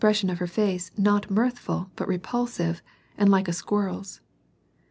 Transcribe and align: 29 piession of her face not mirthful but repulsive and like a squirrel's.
29 0.01 0.13
piession 0.13 0.31
of 0.33 0.39
her 0.39 0.47
face 0.47 0.89
not 0.97 1.29
mirthful 1.29 1.91
but 1.95 2.07
repulsive 2.07 2.81
and 3.19 3.29
like 3.29 3.47
a 3.47 3.53
squirrel's. 3.53 4.19